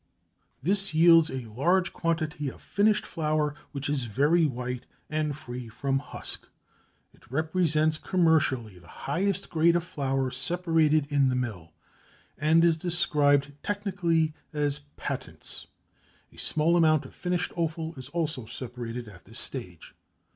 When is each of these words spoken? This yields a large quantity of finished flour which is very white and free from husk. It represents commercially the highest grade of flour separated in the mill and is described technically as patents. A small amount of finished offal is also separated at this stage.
This 0.63 0.95
yields 0.95 1.29
a 1.29 1.45
large 1.45 1.93
quantity 1.93 2.49
of 2.49 2.59
finished 2.59 3.05
flour 3.05 3.53
which 3.71 3.87
is 3.87 4.05
very 4.05 4.47
white 4.47 4.87
and 5.11 5.37
free 5.37 5.69
from 5.69 5.99
husk. 5.99 6.47
It 7.13 7.29
represents 7.29 7.99
commercially 7.99 8.79
the 8.79 8.87
highest 9.05 9.51
grade 9.51 9.75
of 9.75 9.83
flour 9.83 10.31
separated 10.31 11.05
in 11.11 11.29
the 11.29 11.35
mill 11.35 11.73
and 12.35 12.65
is 12.65 12.77
described 12.77 13.51
technically 13.61 14.33
as 14.53 14.79
patents. 14.97 15.67
A 16.33 16.37
small 16.39 16.75
amount 16.77 17.05
of 17.05 17.13
finished 17.13 17.51
offal 17.55 17.93
is 17.93 18.09
also 18.09 18.47
separated 18.47 19.07
at 19.07 19.25
this 19.25 19.37
stage. 19.37 19.93